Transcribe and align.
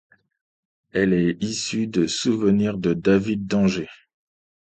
Elle 0.93 1.13
est 1.13 1.37
issue 1.43 1.85
de 1.85 2.07
'Souvenir 2.07 2.79
de 2.79 2.95
David 2.95 3.45
d'Angers'. 3.45 4.09